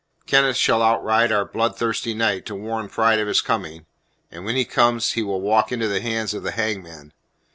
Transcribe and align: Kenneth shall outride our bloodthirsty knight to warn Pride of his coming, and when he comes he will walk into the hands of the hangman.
Kenneth 0.25 0.57
shall 0.57 0.81
outride 0.81 1.31
our 1.31 1.45
bloodthirsty 1.45 2.15
knight 2.15 2.43
to 2.47 2.55
warn 2.55 2.89
Pride 2.89 3.19
of 3.19 3.27
his 3.27 3.39
coming, 3.41 3.85
and 4.31 4.43
when 4.45 4.55
he 4.55 4.65
comes 4.65 5.11
he 5.11 5.21
will 5.21 5.41
walk 5.41 5.71
into 5.71 5.87
the 5.87 6.01
hands 6.01 6.33
of 6.33 6.41
the 6.41 6.49
hangman. 6.53 7.13